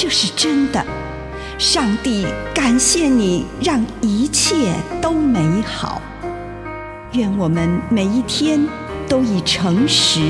[0.00, 0.80] 这是真的。
[1.58, 6.00] 上帝感谢你，让一切都美好。
[7.14, 8.64] 愿我们每一天
[9.08, 10.20] 都以诚实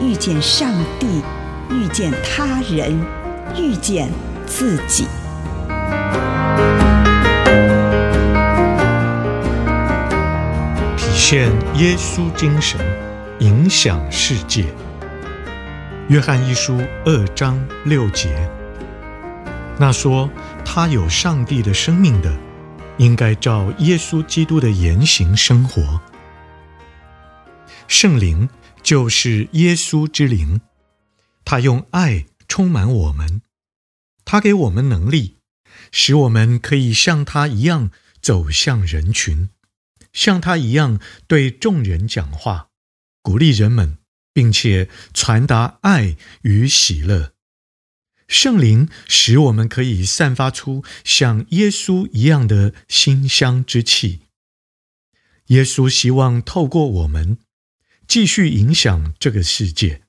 [0.00, 1.22] 遇见上帝，
[1.70, 3.00] 遇见他人，
[3.56, 4.10] 遇见
[4.44, 5.06] 自己。
[10.96, 12.80] 体现耶稣精神，
[13.38, 14.64] 影响世界。
[16.08, 18.50] 约翰一书二章六节，
[19.82, 20.30] 那说
[20.64, 22.38] 他有上帝的生命的，
[22.98, 26.00] 应该照耶稣基督的言行生活。
[27.88, 28.48] 圣灵
[28.80, 30.60] 就是耶稣之灵，
[31.44, 33.42] 他用爱充满我们，
[34.24, 35.38] 他给我们能力，
[35.90, 39.48] 使我们可以像他一样走向人群。
[40.12, 42.68] 像他一样对众人讲话，
[43.20, 43.98] 鼓励人们，
[44.32, 47.32] 并且传达爱与喜乐。
[48.32, 54.20] 圣灵使我们可以散发出像耶稣一样的馨香之气。
[55.48, 57.36] 耶稣希望透过我们
[58.08, 60.00] 继续影响这个世界。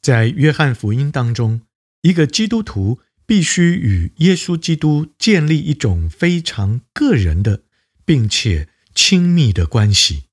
[0.00, 1.60] 在约翰福音当中，
[2.02, 7.62] 一个基督徒必须与耶稣基督建立一种非常个人的，
[8.04, 10.24] 并且亲密的关系，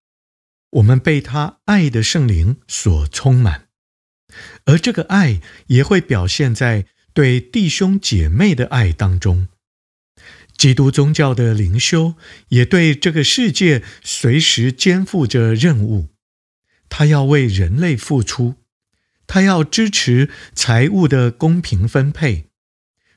[0.71, 3.67] 我们被他爱的圣灵所充满，
[4.65, 9.47] 而这个爱也会表现在对弟兄姐妹的爱当中。
[10.55, 12.15] 基督宗教的灵修
[12.49, 16.09] 也对这个世界随时肩负着任务，
[16.89, 18.55] 他要为人类付出，
[19.25, 22.45] 他要支持财物的公平分配，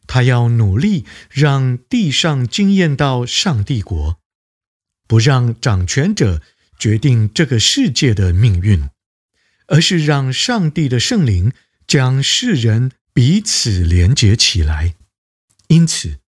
[0.07, 4.19] 他要努力让地上经验到上帝国。
[5.07, 6.43] 不让掌权者
[6.79, 8.89] 决定这个世界的命运，
[9.69, 11.53] 而是让上帝的圣灵
[11.87, 14.95] 将世人彼此连结起来。
[15.69, 16.19] 因此，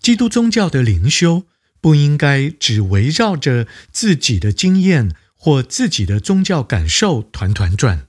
[0.00, 1.44] 基督宗教的灵修
[1.80, 8.08] 不应该只围绕着自己的经验或自己的宗教感受团团转，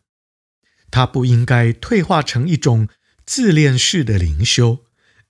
[0.90, 2.88] 它不应该退化成一种
[3.28, 4.80] 自恋式的灵修，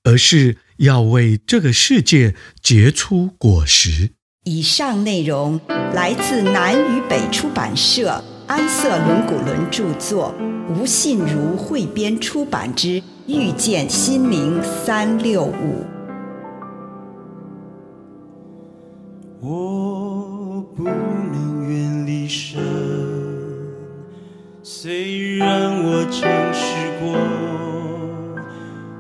[0.04, 4.14] 而是要为这个世界结出果实。
[4.46, 5.60] 以上内容
[5.94, 10.32] 来自南与北出版社安瑟伦古伦著作，
[10.70, 12.88] 吴信如汇编出版之
[13.26, 15.50] 《遇见心灵三六五》。
[19.42, 22.62] 我不能远离神，
[24.62, 26.22] 虽然我曾
[26.54, 27.18] 试过，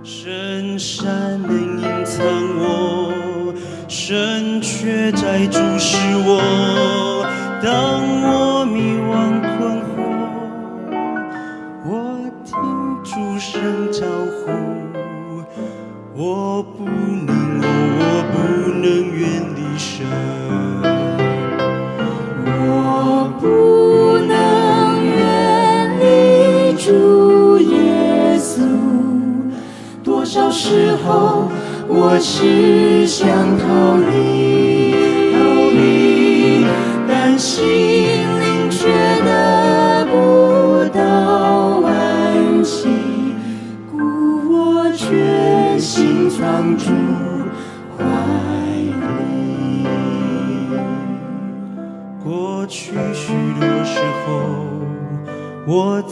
[0.03, 2.25] 深山能隐藏
[2.57, 3.13] 我。
[3.87, 6.41] 神却在注视我，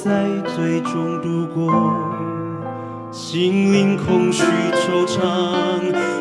[0.04, 1.72] 在最终度过。
[3.10, 6.13] 心灵空虚惆怅，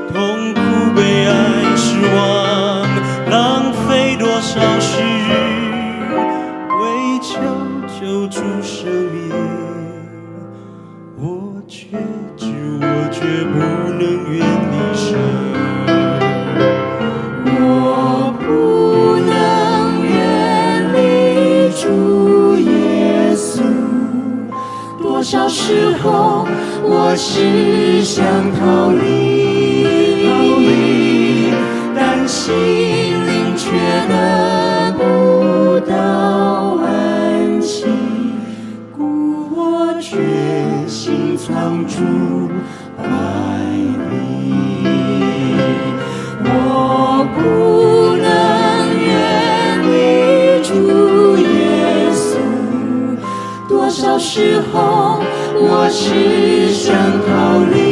[42.97, 43.03] 怀
[44.11, 44.13] 里，
[46.45, 46.47] 我
[47.35, 47.41] 不
[48.17, 48.27] 能
[49.07, 49.11] 远
[49.87, 49.91] 离
[50.63, 50.71] 主
[51.39, 51.47] 耶
[52.13, 52.23] 稣。
[53.69, 55.21] 多少时候，
[55.55, 56.95] 我只想
[57.27, 57.31] 逃
[57.75, 57.92] 离。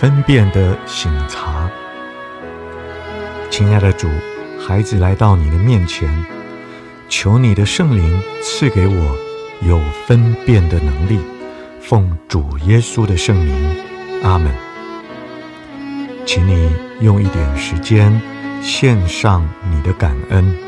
[0.00, 1.68] 分辨的醒察，
[3.50, 4.06] 亲爱的主，
[4.56, 6.08] 孩子来到你的面前，
[7.08, 9.18] 求你的圣灵赐给我
[9.60, 11.18] 有分辨的能力，
[11.80, 13.52] 奉主耶稣的圣名，
[14.22, 14.54] 阿门。
[16.24, 16.70] 请你
[17.00, 18.22] 用一点时间
[18.62, 20.67] 献上你的感恩。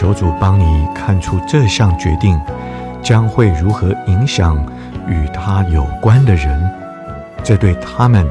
[0.00, 2.40] 求主帮你看出这项决定
[3.02, 4.56] 将会如何影响
[5.06, 6.58] 与他有关的人，
[7.44, 8.26] 这对他们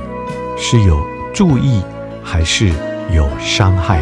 [0.58, 1.00] 是有
[1.32, 1.84] 助益
[2.24, 2.74] 还是
[3.12, 4.02] 有伤害？